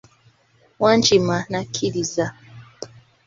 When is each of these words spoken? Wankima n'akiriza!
Wankima 0.81 1.37
n'akiriza! 1.51 2.25